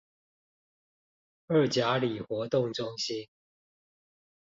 [1.45, 3.29] 二甲里活動中心